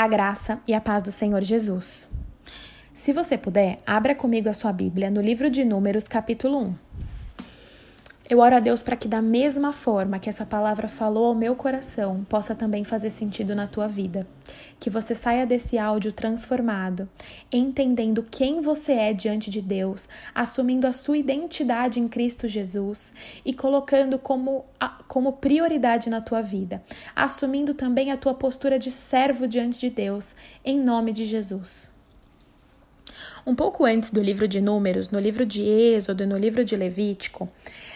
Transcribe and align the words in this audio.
a 0.00 0.08
graça 0.08 0.58
e 0.66 0.72
a 0.72 0.80
paz 0.80 1.02
do 1.02 1.12
Senhor 1.12 1.42
Jesus. 1.42 2.08
Se 2.94 3.12
você 3.12 3.36
puder, 3.36 3.80
abra 3.86 4.14
comigo 4.14 4.48
a 4.48 4.54
sua 4.54 4.72
Bíblia 4.72 5.10
no 5.10 5.20
livro 5.20 5.50
de 5.50 5.62
Números, 5.62 6.04
capítulo 6.04 6.58
1. 6.58 6.74
Eu 8.30 8.38
oro 8.38 8.54
a 8.54 8.60
Deus 8.60 8.80
para 8.80 8.94
que, 8.94 9.08
da 9.08 9.20
mesma 9.20 9.72
forma 9.72 10.20
que 10.20 10.28
essa 10.28 10.46
palavra 10.46 10.86
falou 10.86 11.26
ao 11.26 11.34
meu 11.34 11.56
coração, 11.56 12.24
possa 12.28 12.54
também 12.54 12.84
fazer 12.84 13.10
sentido 13.10 13.56
na 13.56 13.66
tua 13.66 13.88
vida. 13.88 14.24
Que 14.78 14.88
você 14.88 15.16
saia 15.16 15.44
desse 15.44 15.76
áudio 15.76 16.12
transformado, 16.12 17.08
entendendo 17.50 18.24
quem 18.30 18.60
você 18.60 18.92
é 18.92 19.12
diante 19.12 19.50
de 19.50 19.60
Deus, 19.60 20.08
assumindo 20.32 20.86
a 20.86 20.92
sua 20.92 21.18
identidade 21.18 21.98
em 21.98 22.06
Cristo 22.06 22.46
Jesus 22.46 23.12
e 23.44 23.52
colocando 23.52 24.16
como, 24.16 24.64
como 25.08 25.32
prioridade 25.32 26.08
na 26.08 26.20
tua 26.20 26.40
vida, 26.40 26.80
assumindo 27.16 27.74
também 27.74 28.12
a 28.12 28.16
tua 28.16 28.32
postura 28.32 28.78
de 28.78 28.92
servo 28.92 29.48
diante 29.48 29.80
de 29.80 29.90
Deus, 29.90 30.36
em 30.64 30.78
nome 30.78 31.12
de 31.12 31.24
Jesus. 31.24 31.90
Um 33.46 33.54
pouco 33.54 33.84
antes 33.84 34.10
do 34.10 34.20
livro 34.20 34.46
de 34.46 34.60
Números, 34.60 35.10
no 35.10 35.18
livro 35.18 35.44
de 35.44 35.62
Êxodo 35.62 36.22
e 36.22 36.26
no 36.26 36.36
livro 36.36 36.64
de 36.64 36.76
Levítico, 36.76 37.48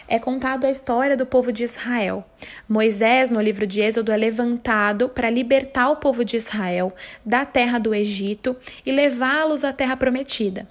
é 0.07 0.19
contado 0.19 0.65
a 0.65 0.71
história 0.71 1.15
do 1.15 1.25
povo 1.25 1.51
de 1.51 1.63
Israel. 1.63 2.25
Moisés, 2.67 3.29
no 3.29 3.41
livro 3.41 3.65
de 3.65 3.81
Êxodo, 3.81 4.11
é 4.11 4.17
levantado 4.17 5.09
para 5.09 5.29
libertar 5.29 5.89
o 5.89 5.97
povo 5.97 6.25
de 6.25 6.37
Israel 6.37 6.93
da 7.25 7.45
terra 7.45 7.79
do 7.79 7.93
Egito 7.93 8.55
e 8.85 8.91
levá-los 8.91 9.63
à 9.63 9.71
terra 9.71 9.95
prometida. 9.95 10.67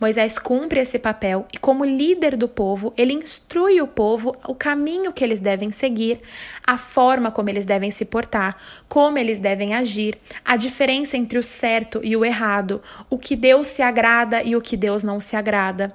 Moisés 0.00 0.38
cumpre 0.38 0.80
esse 0.80 0.98
papel 0.98 1.46
e, 1.52 1.58
como 1.58 1.84
líder 1.84 2.36
do 2.36 2.48
povo, 2.48 2.92
ele 2.96 3.12
instrui 3.12 3.80
o 3.80 3.86
povo 3.86 4.36
o 4.46 4.54
caminho 4.54 5.12
que 5.12 5.22
eles 5.22 5.40
devem 5.40 5.70
seguir, 5.70 6.20
a 6.66 6.76
forma 6.76 7.30
como 7.30 7.48
eles 7.48 7.64
devem 7.64 7.90
se 7.90 8.04
portar, 8.04 8.56
como 8.88 9.18
eles 9.18 9.38
devem 9.38 9.74
agir, 9.74 10.18
a 10.44 10.56
diferença 10.56 11.16
entre 11.16 11.38
o 11.38 11.42
certo 11.42 12.00
e 12.02 12.16
o 12.16 12.24
errado, 12.24 12.82
o 13.08 13.18
que 13.18 13.36
Deus 13.36 13.68
se 13.68 13.82
agrada 13.82 14.42
e 14.42 14.56
o 14.56 14.60
que 14.60 14.76
Deus 14.76 15.02
não 15.02 15.20
se 15.20 15.36
agrada. 15.36 15.94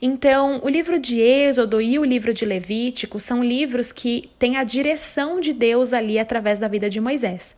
Então, 0.00 0.60
o 0.62 0.68
livro 0.68 0.98
de 0.98 1.20
Êxodo 1.20 1.80
e 1.80 1.98
o 1.98 2.04
livro 2.04 2.32
de 2.32 2.44
Levítico 2.44 3.18
são 3.18 3.42
livros 3.42 3.92
que 3.92 4.30
têm 4.38 4.56
a 4.56 4.64
direção 4.64 5.40
de 5.40 5.52
Deus 5.52 5.92
ali 5.92 6.18
através 6.18 6.58
da 6.58 6.68
vida 6.68 6.88
de 6.88 7.00
Moisés. 7.00 7.56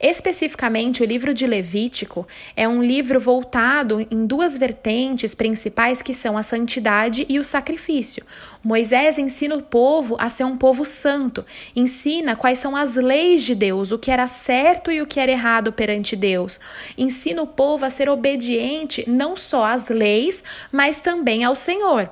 Especificamente, 0.00 1.02
o 1.02 1.06
livro 1.06 1.32
de 1.32 1.46
Levítico 1.46 2.26
é 2.54 2.68
um 2.68 2.82
livro 2.82 3.18
voltado 3.18 4.06
em 4.10 4.26
duas 4.26 4.58
vertentes 4.58 5.34
principais 5.34 6.02
que 6.02 6.12
são 6.12 6.36
a 6.36 6.42
santidade 6.42 7.26
e 7.28 7.38
o 7.38 7.44
sacrifício. 7.44 8.24
Moisés 8.62 9.18
ensina 9.18 9.54
o 9.54 9.62
povo 9.62 10.16
a 10.18 10.28
ser 10.28 10.44
um 10.44 10.56
povo 10.56 10.84
santo, 10.84 11.44
ensina 11.74 12.36
quais 12.36 12.58
são 12.58 12.76
as 12.76 12.96
leis 12.96 13.42
de 13.42 13.54
Deus, 13.54 13.92
o 13.92 13.98
que 13.98 14.10
era 14.10 14.26
certo 14.26 14.90
e 14.90 15.00
o 15.00 15.06
que 15.06 15.20
era 15.20 15.32
errado 15.32 15.72
perante 15.72 16.16
Deus. 16.16 16.60
Ensina 16.98 17.42
o 17.42 17.46
povo 17.46 17.84
a 17.84 17.90
ser 17.90 18.08
obediente 18.08 19.04
não 19.08 19.36
só 19.36 19.64
às 19.64 19.88
leis, 19.88 20.44
mas 20.70 21.00
também 21.00 21.44
ao 21.44 21.54
Senhor. 21.54 22.10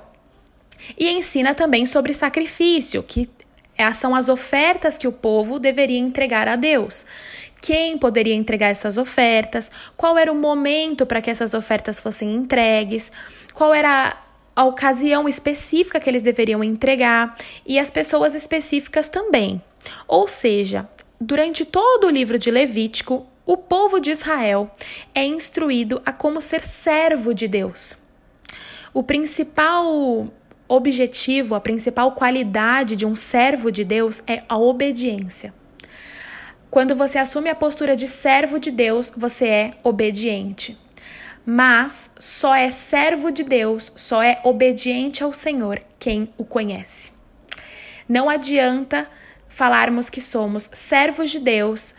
E 0.97 1.09
ensina 1.09 1.53
também 1.53 1.85
sobre 1.85 2.13
sacrifício, 2.13 3.03
que 3.03 3.29
são 3.93 4.15
as 4.15 4.29
ofertas 4.29 4.97
que 4.97 5.07
o 5.07 5.11
povo 5.11 5.59
deveria 5.59 5.99
entregar 5.99 6.47
a 6.47 6.55
Deus 6.55 7.05
quem 7.65 7.97
poderia 7.97 8.35
entregar 8.35 8.67
essas 8.67 8.95
ofertas, 8.95 9.71
qual 9.97 10.19
era 10.19 10.31
o 10.31 10.35
momento 10.35 11.03
para 11.03 11.19
que 11.19 11.31
essas 11.31 11.55
ofertas 11.55 11.99
fossem 11.99 12.31
entregues, 12.31 13.11
qual 13.55 13.73
era 13.73 14.15
a 14.55 14.65
ocasião 14.65 15.27
específica 15.27 15.99
que 15.99 16.07
eles 16.07 16.21
deveriam 16.21 16.63
entregar 16.63 17.35
e 17.65 17.79
as 17.79 17.89
pessoas 17.89 18.35
específicas 18.35 19.09
também. 19.09 19.59
Ou 20.07 20.27
seja, 20.27 20.87
durante 21.19 21.65
todo 21.65 22.05
o 22.05 22.11
livro 22.11 22.37
de 22.37 22.51
Levítico, 22.51 23.25
o 23.43 23.57
povo 23.57 23.99
de 23.99 24.11
Israel 24.11 24.69
é 25.15 25.25
instruído 25.25 25.99
a 26.05 26.13
como 26.13 26.41
ser 26.41 26.63
servo 26.63 27.33
de 27.33 27.47
Deus. 27.47 27.97
O 28.93 29.01
principal 29.01 30.27
objetivo, 30.67 31.55
a 31.55 31.59
principal 31.59 32.11
qualidade 32.11 32.95
de 32.95 33.07
um 33.07 33.15
servo 33.15 33.71
de 33.71 33.83
Deus 33.83 34.21
é 34.27 34.43
a 34.47 34.55
obediência. 34.55 35.64
Quando 36.75 36.93
você 36.93 37.17
assume 37.17 37.49
a 37.49 37.55
postura 37.55 37.95
de 37.95 38.05
servo 38.05 38.59
de 38.59 38.69
Deus, 38.69 39.09
você 39.15 39.47
é 39.47 39.71
obediente. 39.81 40.77
Mas 41.45 42.11
só 42.19 42.53
é 42.53 42.69
servo 42.69 43.31
de 43.31 43.45
Deus, 43.45 43.93
só 43.95 44.21
é 44.21 44.41
obediente 44.43 45.23
ao 45.23 45.33
Senhor 45.33 45.81
quem 45.97 46.27
o 46.37 46.43
conhece. 46.43 47.13
Não 48.09 48.29
adianta 48.29 49.07
falarmos 49.47 50.09
que 50.09 50.19
somos 50.19 50.69
servos 50.73 51.31
de 51.31 51.39
Deus, 51.39 51.95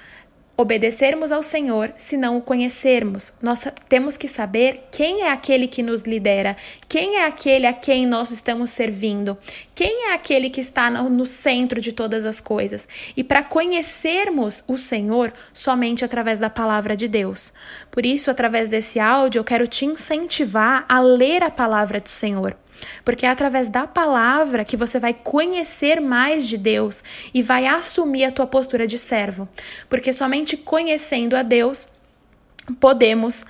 obedecermos 0.57 1.31
ao 1.31 1.43
Senhor 1.43 1.93
se 1.99 2.17
não 2.17 2.39
o 2.39 2.43
conhecermos. 2.43 3.33
Nós 3.43 3.67
temos 3.89 4.17
que 4.17 4.27
saber 4.27 4.85
quem 4.91 5.23
é 5.23 5.31
aquele 5.31 5.69
que 5.69 5.83
nos 5.83 6.03
lidera, 6.03 6.57
quem 6.89 7.17
é 7.17 7.27
aquele 7.27 7.67
a 7.67 7.73
quem 7.73 8.07
nós 8.07 8.31
estamos 8.31 8.71
servindo, 8.71 9.37
quem 9.75 10.09
é 10.09 10.15
aquele 10.15 10.49
que 10.49 10.61
está 10.61 10.91
no 10.91 11.27
centro 11.27 11.81
de 11.81 11.93
todas 11.93 12.25
as 12.25 12.41
coisas. 12.41 12.89
E 13.17 13.23
para 13.23 13.43
conhecermos 13.43 14.65
o 14.67 14.77
Senhor 14.77 15.33
somente 15.53 16.05
através 16.05 16.39
da 16.39 16.49
palavra 16.49 16.97
de 16.97 17.07
Deus. 17.07 17.53
Por 17.91 18.07
isso, 18.07 18.31
através 18.31 18.69
desse 18.69 18.99
áudio, 18.99 19.41
eu 19.41 19.45
quero 19.45 19.67
te 19.67 19.85
incentivar 19.85 20.87
a 20.89 21.01
ler 21.01 21.43
a 21.43 21.51
palavra 21.51 22.01
do 22.01 22.09
Senhor. 22.09 22.57
Porque 23.05 23.27
é 23.27 23.29
através 23.29 23.71
da 23.71 23.87
palavra 23.87 24.65
que 24.65 24.77
você 24.77 24.99
vai 24.99 25.15
conhecer 25.15 26.01
mais 26.01 26.47
de 26.47 26.59
Deus 26.59 27.03
e 27.33 27.43
vai 27.43 27.67
assumir 27.67 28.25
a 28.25 28.31
tua 28.31 28.47
postura 28.47 28.87
de 28.87 28.99
servo. 28.99 29.49
Porque 29.89 30.13
somente 30.13 30.57
conhecendo 30.57 31.37
a 31.37 31.43
Deus 31.43 31.89
podemos 32.81 33.45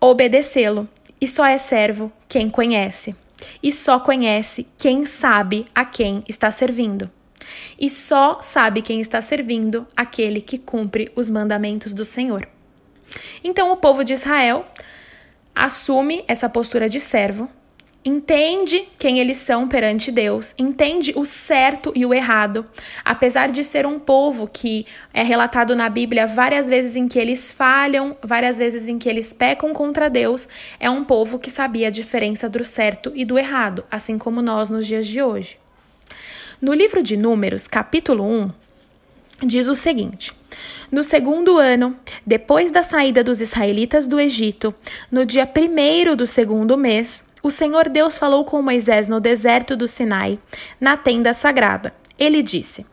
obedecê-lo. 0.00 0.88
E 1.20 1.28
só 1.28 1.44
é 1.44 1.58
servo 1.58 2.10
quem 2.28 2.48
conhece. 2.48 3.14
E 3.62 3.72
só 3.72 3.98
conhece 4.00 4.66
quem 4.78 5.04
sabe 5.04 5.64
a 5.74 5.84
quem 5.84 6.24
está 6.28 6.50
servindo. 6.50 7.10
E 7.78 7.90
só 7.90 8.40
sabe 8.42 8.82
quem 8.82 9.00
está 9.00 9.20
servindo 9.20 9.86
aquele 9.96 10.40
que 10.40 10.58
cumpre 10.58 11.10
os 11.16 11.28
mandamentos 11.28 11.92
do 11.92 12.04
Senhor. 12.04 12.48
Então 13.42 13.72
o 13.72 13.76
povo 13.76 14.04
de 14.04 14.12
Israel 14.12 14.66
assume 15.54 16.24
essa 16.28 16.48
postura 16.48 16.88
de 16.88 17.00
servo 17.00 17.48
entende 18.04 18.88
quem 18.98 19.18
eles 19.18 19.36
são 19.36 19.68
perante 19.68 20.10
Deus, 20.10 20.54
entende 20.58 21.12
o 21.16 21.24
certo 21.24 21.92
e 21.94 22.06
o 22.06 22.14
errado. 22.14 22.64
Apesar 23.04 23.50
de 23.50 23.62
ser 23.62 23.84
um 23.84 23.98
povo 23.98 24.48
que 24.48 24.86
é 25.12 25.22
relatado 25.22 25.76
na 25.76 25.88
Bíblia 25.88 26.26
várias 26.26 26.66
vezes 26.66 26.96
em 26.96 27.08
que 27.08 27.18
eles 27.18 27.52
falham, 27.52 28.16
várias 28.22 28.56
vezes 28.56 28.88
em 28.88 28.98
que 28.98 29.08
eles 29.08 29.32
pecam 29.32 29.72
contra 29.72 30.08
Deus, 30.08 30.48
é 30.78 30.88
um 30.88 31.04
povo 31.04 31.38
que 31.38 31.50
sabia 31.50 31.88
a 31.88 31.90
diferença 31.90 32.48
do 32.48 32.64
certo 32.64 33.12
e 33.14 33.24
do 33.24 33.38
errado, 33.38 33.84
assim 33.90 34.16
como 34.16 34.40
nós 34.40 34.70
nos 34.70 34.86
dias 34.86 35.06
de 35.06 35.22
hoje. 35.22 35.58
No 36.60 36.72
livro 36.72 37.02
de 37.02 37.16
Números, 37.16 37.66
capítulo 37.66 38.24
1, 38.24 38.50
diz 39.46 39.68
o 39.68 39.74
seguinte: 39.74 40.32
No 40.90 41.02
segundo 41.02 41.56
ano, 41.56 41.96
depois 42.26 42.70
da 42.70 42.82
saída 42.82 43.24
dos 43.24 43.40
israelitas 43.40 44.06
do 44.06 44.20
Egito, 44.20 44.74
no 45.10 45.24
dia 45.24 45.46
primeiro 45.46 46.14
do 46.14 46.26
segundo 46.26 46.76
mês, 46.76 47.24
o 47.42 47.50
Senhor 47.50 47.88
Deus 47.88 48.18
falou 48.18 48.44
com 48.44 48.60
Moisés 48.62 49.08
no 49.08 49.20
deserto 49.20 49.76
do 49.76 49.88
Sinai, 49.88 50.38
na 50.80 50.96
tenda 50.96 51.32
sagrada. 51.32 51.94
Ele 52.18 52.42
disse: 52.42 52.84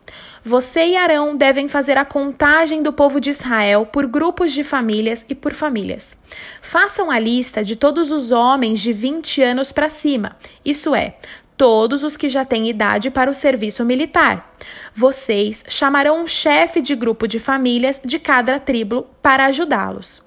Você 0.43 0.85
e 0.87 0.95
Arão 0.95 1.35
devem 1.35 1.67
fazer 1.67 1.97
a 1.97 2.05
contagem 2.05 2.81
do 2.81 2.93
povo 2.93 3.19
de 3.19 3.29
Israel 3.29 3.85
por 3.85 4.07
grupos 4.07 4.53
de 4.53 4.63
famílias 4.63 5.25
e 5.27 5.35
por 5.35 5.53
famílias. 5.53 6.15
Façam 6.61 7.11
a 7.11 7.19
lista 7.19 7.61
de 7.63 7.75
todos 7.75 8.09
os 8.09 8.31
homens 8.31 8.79
de 8.79 8.93
20 8.93 9.41
anos 9.41 9.71
para 9.73 9.89
cima, 9.89 10.37
isso 10.63 10.95
é, 10.95 11.17
todos 11.57 12.03
os 12.03 12.15
que 12.15 12.29
já 12.29 12.45
têm 12.45 12.69
idade 12.69 13.11
para 13.11 13.29
o 13.29 13.33
serviço 13.33 13.83
militar. 13.83 14.55
Vocês 14.95 15.63
chamarão 15.67 16.23
um 16.23 16.27
chefe 16.27 16.79
de 16.79 16.95
grupo 16.95 17.27
de 17.27 17.39
famílias 17.39 17.99
de 18.05 18.19
cada 18.19 18.59
tribo 18.59 19.07
para 19.21 19.47
ajudá-los. 19.47 20.26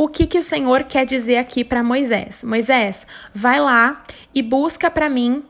O 0.00 0.08
que, 0.08 0.26
que 0.26 0.38
o 0.38 0.42
Senhor 0.42 0.84
quer 0.84 1.04
dizer 1.04 1.36
aqui 1.36 1.62
para 1.62 1.82
Moisés? 1.82 2.42
Moisés, 2.42 3.06
vai 3.34 3.60
lá 3.60 4.02
e 4.34 4.40
busca 4.40 4.90
para 4.90 5.10
mim 5.10 5.44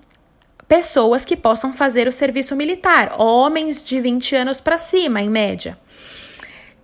pessoas 0.67 1.25
que 1.25 1.37
possam 1.37 1.73
fazer 1.73 2.09
o 2.09 2.13
serviço 2.13 2.57
militar, 2.57 3.15
homens 3.17 3.87
de 3.87 4.01
20 4.01 4.35
anos 4.35 4.61
para 4.61 4.77
cima, 4.77 5.21
em 5.21 5.31
média. 5.31 5.79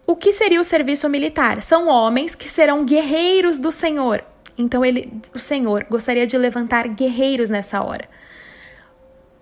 O 0.07 0.15
que 0.15 0.33
seria 0.33 0.61
o 0.61 0.65
serviço 0.65 1.09
militar? 1.09 1.61
São 1.61 1.89
homens 1.89 2.37
que 2.37 2.49
serão 2.49 2.85
guerreiros 2.85 3.59
do 3.59 3.73
Senhor. 3.73 4.23
Então 4.57 4.85
ele, 4.85 5.13
o 5.35 5.41
Senhor 5.41 5.87
gostaria 5.91 6.25
de 6.25 6.39
levantar 6.39 6.87
guerreiros 6.87 7.51
nessa 7.51 7.83
hora 7.83 8.09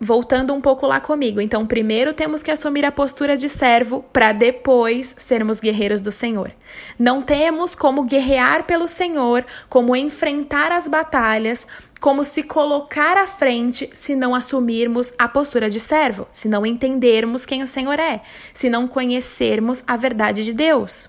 voltando 0.01 0.53
um 0.53 0.61
pouco 0.61 0.87
lá 0.87 1.01
comigo. 1.01 1.41
Então, 1.41 1.67
primeiro 1.67 2.13
temos 2.13 2.43
que 2.43 2.51
assumir 2.51 2.85
a 2.85 2.93
postura 2.93 3.37
de 3.37 3.49
servo 3.49 4.05
para 4.13 4.33
depois 4.33 5.15
sermos 5.19 5.61
guerreiros 5.61 6.01
do 6.01 6.11
Senhor. 6.11 6.53
Não 6.99 7.23
temos 7.23 7.75
como 7.75 8.05
guerrear 8.05 8.65
pelo 8.65 8.89
Senhor, 8.89 9.45
como 9.69 9.97
enfrentar 9.97 10.73
as 10.73 10.87
batalhas, 10.87 11.67
como 12.01 12.25
se 12.25 12.43
colocar 12.43 13.17
à 13.17 13.27
frente 13.27 13.89
se 13.95 14.15
não 14.15 14.35
assumirmos 14.35 15.13
a 15.19 15.27
postura 15.27 15.71
de 15.71 15.81
servo, 15.81 16.29
se 16.31 16.49
não 16.49 16.67
entendermos 16.67 17.47
quem 17.47 17.63
o 17.63 17.69
Senhor 17.69 17.99
é, 17.99 18.21
se 18.53 18.69
não 18.69 18.87
conhecermos 18.87 19.83
a 19.87 19.97
verdade 19.97 20.45
de 20.45 20.53
Deus. 20.53 21.09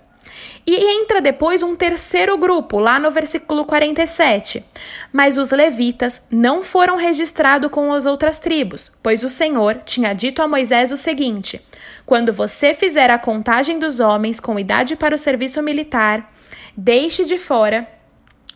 E 0.66 0.76
entra 1.02 1.22
depois 1.22 1.64
um 1.64 1.76
terceiro 1.76 2.38
grupo, 2.38 2.80
lá 2.80 3.00
no 3.00 3.10
versículo 3.12 3.66
47. 3.66 4.64
Mas 5.12 5.38
os 5.38 5.50
levitas 5.50 6.22
não 6.30 6.64
foram 6.64 6.96
registrados 6.96 7.72
com 7.72 7.92
as 7.94 8.06
outras 8.06 8.40
tribos, 8.40 8.92
pois 9.02 9.24
o 9.24 9.30
Senhor 9.30 9.80
tinha 9.86 10.14
dito 10.14 10.42
a 10.42 10.48
Moisés 10.48 10.92
o 10.92 10.98
seguinte: 10.98 11.62
Quando 12.06 12.34
você 12.34 12.74
fizer 12.74 13.10
a 13.10 13.18
contagem 13.18 13.80
dos 13.80 14.00
homens 14.00 14.40
com 14.40 14.60
idade 14.60 14.96
para 14.96 15.16
o 15.16 15.18
serviço 15.18 15.62
militar, 15.62 16.32
deixe 16.76 17.26
de 17.26 17.38
fora 17.38 17.88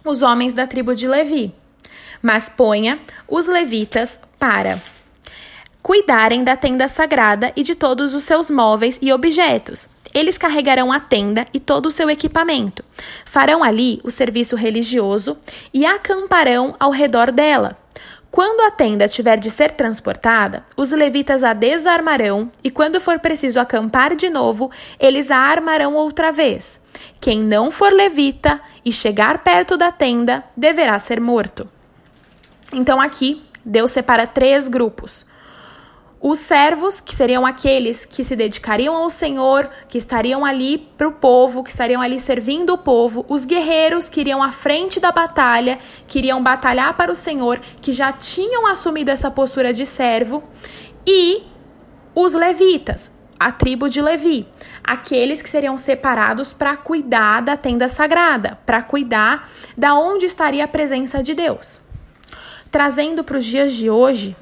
os 0.06 0.22
homens 0.22 0.54
da 0.54 0.68
tribo 0.68 0.96
de 0.96 1.08
Levi 1.08 1.54
mas 2.24 2.48
ponha 2.48 3.00
os 3.28 3.46
levitas 3.48 4.18
para 4.40 4.80
cuidarem 5.84 6.46
da 6.46 6.56
tenda 6.56 6.88
sagrada 6.88 7.52
e 7.58 7.62
de 7.62 7.76
todos 7.76 8.16
os 8.16 8.24
seus 8.24 8.50
móveis 8.50 8.98
e 9.02 9.12
objetos. 9.12 9.90
Eles 10.14 10.38
carregarão 10.38 10.92
a 10.92 11.00
tenda 11.00 11.46
e 11.54 11.60
todo 11.60 11.88
o 11.88 11.92
seu 11.92 12.10
equipamento. 12.10 12.84
Farão 13.26 13.64
ali 13.64 14.00
o 14.04 14.12
serviço 14.12 14.56
religioso 14.56 15.38
e 15.74 15.86
acamparão 15.86 16.76
ao 16.80 16.92
redor 16.92 17.32
dela. 17.32 17.78
Quando 18.30 18.62
a 18.62 18.72
tenda 18.72 19.08
tiver 19.08 19.38
de 19.38 19.52
ser 19.52 19.72
transportada, 19.72 20.64
os 20.76 20.90
levitas 20.92 21.44
a 21.44 21.54
desarmarão 21.54 22.52
e, 22.64 22.72
quando 22.72 23.00
for 23.00 23.20
preciso 23.20 23.60
acampar 23.60 24.16
de 24.16 24.28
novo, 24.30 24.72
eles 25.00 25.30
a 25.30 25.38
armarão 25.38 25.94
outra 25.94 26.32
vez. 26.32 26.80
Quem 27.20 27.42
não 27.44 27.70
for 27.70 27.94
levita 27.94 28.60
e 28.84 28.92
chegar 28.92 29.44
perto 29.44 29.78
da 29.78 29.92
tenda 29.92 30.44
deverá 30.58 30.98
ser 30.98 31.22
morto. 31.22 31.70
Então 32.74 33.00
aqui 33.00 33.42
Deus 33.64 33.92
separa 33.92 34.26
três 34.26 34.68
grupos. 34.68 35.26
Os 36.26 36.40
servos, 36.40 37.02
que 37.02 37.14
seriam 37.14 37.46
aqueles 37.46 38.06
que 38.06 38.24
se 38.24 38.34
dedicariam 38.34 38.96
ao 38.96 39.10
Senhor, 39.10 39.70
que 39.90 39.98
estariam 39.98 40.46
ali 40.46 40.78
para 40.78 41.06
o 41.06 41.12
povo, 41.12 41.62
que 41.62 41.70
estariam 41.70 42.02
ali 42.02 42.18
servindo 42.18 42.70
o 42.70 42.78
povo. 42.78 43.26
Os 43.28 43.44
guerreiros 43.44 44.08
que 44.08 44.22
iriam 44.22 44.42
à 44.42 44.50
frente 44.50 45.02
da 45.02 45.12
batalha, 45.12 45.80
que 46.08 46.20
iriam 46.20 46.42
batalhar 46.42 46.96
para 46.96 47.12
o 47.12 47.16
Senhor, 47.16 47.60
que 47.82 47.92
já 47.92 48.14
tinham 48.14 48.66
assumido 48.66 49.12
essa 49.12 49.30
postura 49.30 49.74
de 49.74 49.86
servo. 49.86 50.42
E 51.06 51.44
os 52.16 52.32
levitas, 52.32 53.12
a 53.38 53.52
tribo 53.52 53.90
de 53.90 54.02
Levi, 54.02 54.48
aqueles 54.82 55.42
que 55.42 55.50
seriam 55.50 55.78
separados 55.78 56.54
para 56.54 56.78
cuidar 56.78 57.42
da 57.42 57.58
tenda 57.58 57.90
sagrada, 57.90 58.58
para 58.66 58.82
cuidar 58.82 59.52
da 59.78 59.94
onde 59.94 60.26
estaria 60.26 60.64
a 60.64 60.70
presença 60.70 61.22
de 61.22 61.34
Deus. 61.34 61.82
Trazendo 62.72 63.26
para 63.26 63.38
os 63.38 63.44
dias 63.44 63.74
de 63.74 63.90
hoje, 63.90 64.38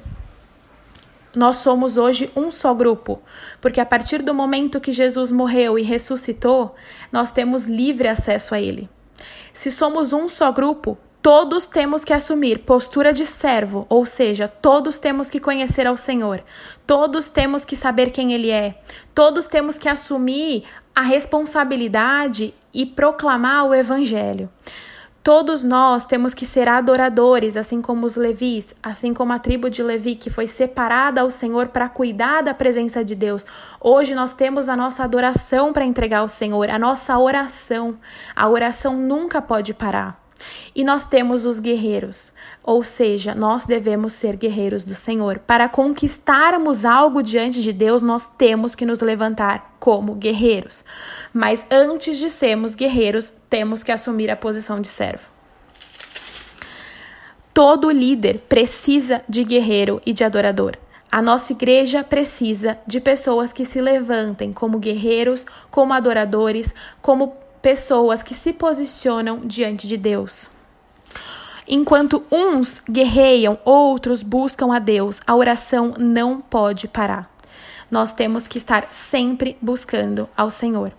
nós 1.34 1.56
somos 1.56 1.96
hoje 1.96 2.30
um 2.36 2.50
só 2.50 2.74
grupo, 2.74 3.20
porque 3.60 3.80
a 3.80 3.86
partir 3.86 4.22
do 4.22 4.34
momento 4.34 4.80
que 4.80 4.92
Jesus 4.92 5.30
morreu 5.30 5.78
e 5.78 5.82
ressuscitou, 5.82 6.74
nós 7.10 7.30
temos 7.30 7.64
livre 7.64 8.08
acesso 8.08 8.54
a 8.54 8.60
Ele. 8.60 8.88
Se 9.52 9.70
somos 9.70 10.12
um 10.12 10.28
só 10.28 10.50
grupo, 10.52 10.98
todos 11.22 11.66
temos 11.66 12.04
que 12.04 12.12
assumir 12.12 12.60
postura 12.60 13.12
de 13.12 13.24
servo, 13.24 13.86
ou 13.88 14.04
seja, 14.04 14.48
todos 14.48 14.98
temos 14.98 15.30
que 15.30 15.38
conhecer 15.38 15.86
ao 15.86 15.96
Senhor, 15.96 16.42
todos 16.86 17.28
temos 17.28 17.64
que 17.64 17.76
saber 17.76 18.10
quem 18.10 18.32
Ele 18.32 18.50
é, 18.50 18.80
todos 19.14 19.46
temos 19.46 19.78
que 19.78 19.88
assumir 19.88 20.64
a 20.94 21.02
responsabilidade 21.02 22.52
e 22.74 22.84
proclamar 22.84 23.66
o 23.66 23.74
Evangelho. 23.74 24.50
Todos 25.22 25.62
nós 25.62 26.04
temos 26.04 26.34
que 26.34 26.44
ser 26.44 26.68
adoradores, 26.68 27.56
assim 27.56 27.80
como 27.80 28.04
os 28.04 28.16
levis, 28.16 28.74
assim 28.82 29.14
como 29.14 29.32
a 29.32 29.38
tribo 29.38 29.70
de 29.70 29.80
Levi, 29.80 30.16
que 30.16 30.28
foi 30.28 30.48
separada 30.48 31.20
ao 31.20 31.30
Senhor 31.30 31.68
para 31.68 31.88
cuidar 31.88 32.42
da 32.42 32.52
presença 32.52 33.04
de 33.04 33.14
Deus. 33.14 33.46
Hoje 33.80 34.16
nós 34.16 34.32
temos 34.32 34.68
a 34.68 34.76
nossa 34.76 35.04
adoração 35.04 35.72
para 35.72 35.84
entregar 35.84 36.18
ao 36.18 36.28
Senhor, 36.28 36.68
a 36.68 36.76
nossa 36.76 37.16
oração. 37.16 37.96
A 38.34 38.48
oração 38.48 38.96
nunca 38.96 39.40
pode 39.40 39.72
parar. 39.72 40.21
E 40.74 40.82
nós 40.84 41.04
temos 41.04 41.44
os 41.44 41.58
guerreiros, 41.58 42.32
ou 42.62 42.82
seja, 42.82 43.34
nós 43.34 43.64
devemos 43.64 44.14
ser 44.14 44.36
guerreiros 44.36 44.84
do 44.84 44.94
Senhor. 44.94 45.38
Para 45.40 45.68
conquistarmos 45.68 46.84
algo 46.84 47.22
diante 47.22 47.62
de 47.62 47.72
Deus, 47.72 48.02
nós 48.02 48.26
temos 48.26 48.74
que 48.74 48.86
nos 48.86 49.00
levantar 49.00 49.76
como 49.78 50.14
guerreiros. 50.14 50.84
Mas 51.32 51.66
antes 51.70 52.18
de 52.18 52.30
sermos 52.30 52.74
guerreiros, 52.74 53.32
temos 53.50 53.82
que 53.82 53.92
assumir 53.92 54.30
a 54.30 54.36
posição 54.36 54.80
de 54.80 54.88
servo. 54.88 55.32
Todo 57.52 57.90
líder 57.90 58.38
precisa 58.48 59.22
de 59.28 59.44
guerreiro 59.44 60.00
e 60.06 60.12
de 60.14 60.24
adorador. 60.24 60.78
A 61.10 61.20
nossa 61.20 61.52
igreja 61.52 62.02
precisa 62.02 62.78
de 62.86 62.98
pessoas 62.98 63.52
que 63.52 63.66
se 63.66 63.82
levantem 63.82 64.50
como 64.50 64.78
guerreiros, 64.78 65.44
como 65.70 65.92
adoradores, 65.92 66.74
como 67.02 67.36
pessoas 67.62 68.22
que 68.22 68.34
se 68.34 68.52
posicionam 68.52 69.40
diante 69.46 69.86
de 69.86 69.96
Deus. 69.96 70.50
Enquanto 71.66 72.24
uns 72.30 72.82
guerreiam, 72.90 73.58
outros 73.64 74.22
buscam 74.22 74.74
a 74.74 74.80
Deus, 74.80 75.20
a 75.24 75.34
oração 75.34 75.94
não 75.96 76.40
pode 76.40 76.88
parar. 76.88 77.30
Nós 77.88 78.12
temos 78.12 78.46
que 78.46 78.58
estar 78.58 78.84
sempre 78.84 79.56
buscando 79.62 80.28
ao 80.36 80.50
Senhor. 80.50 80.92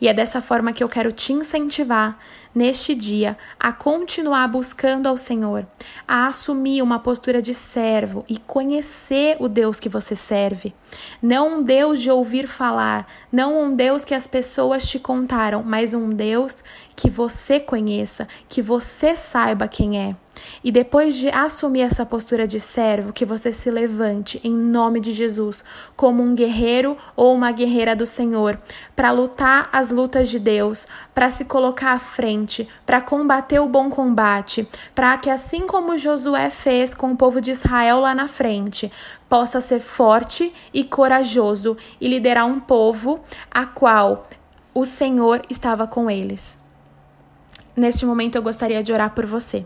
E 0.00 0.08
é 0.08 0.14
dessa 0.14 0.40
forma 0.40 0.72
que 0.72 0.82
eu 0.82 0.88
quero 0.88 1.12
te 1.12 1.32
incentivar 1.32 2.18
neste 2.54 2.94
dia 2.94 3.36
a 3.58 3.72
continuar 3.72 4.48
buscando 4.48 5.06
ao 5.06 5.16
Senhor, 5.16 5.66
a 6.08 6.28
assumir 6.28 6.82
uma 6.82 6.98
postura 6.98 7.42
de 7.42 7.52
servo 7.52 8.24
e 8.28 8.38
conhecer 8.38 9.36
o 9.38 9.48
Deus 9.48 9.78
que 9.78 9.88
você 9.88 10.14
serve. 10.14 10.74
Não 11.20 11.58
um 11.58 11.62
Deus 11.62 12.00
de 12.00 12.10
ouvir 12.10 12.46
falar, 12.46 13.06
não 13.30 13.62
um 13.62 13.74
Deus 13.76 14.04
que 14.04 14.14
as 14.14 14.26
pessoas 14.26 14.88
te 14.88 14.98
contaram, 14.98 15.62
mas 15.62 15.92
um 15.92 16.10
Deus 16.10 16.62
que 16.94 17.10
você 17.10 17.60
conheça, 17.60 18.26
que 18.48 18.62
você 18.62 19.14
saiba 19.14 19.68
quem 19.68 19.98
é. 20.00 20.16
E 20.62 20.72
depois 20.72 21.14
de 21.14 21.28
assumir 21.28 21.82
essa 21.82 22.04
postura 22.04 22.46
de 22.46 22.60
servo, 22.60 23.12
que 23.12 23.24
você 23.24 23.52
se 23.52 23.70
levante 23.70 24.40
em 24.42 24.52
nome 24.52 25.00
de 25.00 25.12
Jesus 25.12 25.64
como 25.94 26.22
um 26.22 26.34
guerreiro 26.34 26.96
ou 27.14 27.34
uma 27.34 27.52
guerreira 27.52 27.94
do 27.94 28.06
Senhor, 28.06 28.58
para 28.94 29.10
lutar 29.10 29.68
as 29.72 29.90
lutas 29.90 30.28
de 30.28 30.38
Deus, 30.38 30.86
para 31.14 31.30
se 31.30 31.44
colocar 31.44 31.92
à 31.92 31.98
frente, 31.98 32.68
para 32.84 33.00
combater 33.00 33.60
o 33.60 33.68
bom 33.68 33.88
combate, 33.90 34.68
para 34.94 35.16
que 35.18 35.30
assim 35.30 35.66
como 35.66 35.98
Josué 35.98 36.50
fez 36.50 36.94
com 36.94 37.12
o 37.12 37.16
povo 37.16 37.40
de 37.40 37.50
Israel 37.50 38.00
lá 38.00 38.14
na 38.14 38.28
frente, 38.28 38.90
possa 39.28 39.60
ser 39.60 39.80
forte 39.80 40.52
e 40.72 40.84
corajoso 40.84 41.76
e 42.00 42.08
liderar 42.08 42.46
um 42.46 42.60
povo 42.60 43.20
a 43.50 43.66
qual 43.66 44.24
o 44.74 44.84
Senhor 44.84 45.42
estava 45.48 45.86
com 45.86 46.10
eles. 46.10 46.58
Neste 47.74 48.06
momento 48.06 48.36
eu 48.36 48.42
gostaria 48.42 48.82
de 48.82 48.92
orar 48.92 49.14
por 49.14 49.26
você. 49.26 49.64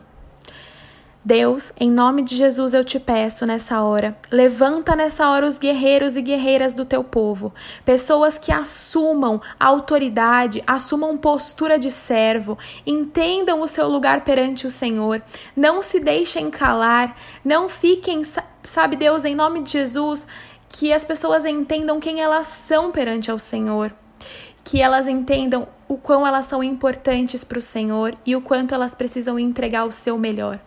Deus, 1.22 1.70
em 1.78 1.90
nome 1.90 2.22
de 2.22 2.34
Jesus 2.34 2.72
eu 2.72 2.82
te 2.82 2.98
peço 2.98 3.44
nessa 3.44 3.82
hora, 3.82 4.16
levanta 4.30 4.96
nessa 4.96 5.28
hora 5.28 5.46
os 5.46 5.58
guerreiros 5.58 6.16
e 6.16 6.22
guerreiras 6.22 6.72
do 6.72 6.82
teu 6.82 7.04
povo, 7.04 7.52
pessoas 7.84 8.38
que 8.38 8.50
assumam 8.50 9.38
autoridade, 9.58 10.64
assumam 10.66 11.18
postura 11.18 11.78
de 11.78 11.90
servo, 11.90 12.56
entendam 12.86 13.60
o 13.60 13.66
seu 13.66 13.86
lugar 13.86 14.24
perante 14.24 14.66
o 14.66 14.70
Senhor, 14.70 15.20
não 15.54 15.82
se 15.82 16.00
deixem 16.00 16.50
calar, 16.50 17.14
não 17.44 17.68
fiquem, 17.68 18.22
sabe 18.62 18.96
Deus, 18.96 19.26
em 19.26 19.34
nome 19.34 19.62
de 19.62 19.72
Jesus, 19.72 20.26
que 20.70 20.90
as 20.90 21.04
pessoas 21.04 21.44
entendam 21.44 22.00
quem 22.00 22.22
elas 22.22 22.46
são 22.46 22.90
perante 22.90 23.30
ao 23.30 23.38
Senhor 23.38 23.92
que 24.62 24.80
elas 24.80 25.08
entendam 25.08 25.66
o 25.88 25.96
quão 25.96 26.24
elas 26.24 26.44
são 26.44 26.62
importantes 26.62 27.42
para 27.42 27.58
o 27.58 27.62
Senhor 27.62 28.14
e 28.26 28.36
o 28.36 28.42
quanto 28.42 28.74
elas 28.74 28.94
precisam 28.94 29.38
entregar 29.38 29.84
o 29.84 29.90
seu 29.90 30.18
melhor 30.18 30.60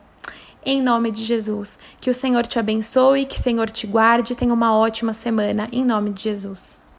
em 0.65 0.81
nome 0.81 1.11
de 1.11 1.23
Jesus. 1.23 1.77
Que 1.99 2.09
o 2.09 2.13
Senhor 2.13 2.45
te 2.45 2.59
abençoe, 2.59 3.25
que 3.25 3.37
o 3.37 3.41
Senhor 3.41 3.69
te 3.69 3.87
guarde. 3.87 4.35
Tenha 4.35 4.53
uma 4.53 4.75
ótima 4.77 5.13
semana, 5.13 5.67
em 5.71 5.83
nome 5.83 6.11
de 6.11 6.23
Jesus. 6.23 6.82